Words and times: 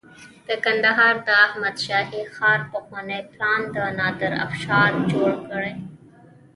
د 0.47 0.49
کندهار 0.65 1.13
د 1.27 1.29
احمد 1.45 1.75
شاهي 1.85 2.23
ښار 2.35 2.59
پخوانی 2.71 3.19
پلان 3.31 3.61
د 3.75 3.77
نادر 3.99 4.31
افشار 4.45 4.89
جوړ 5.11 5.31
کړی 5.49 5.73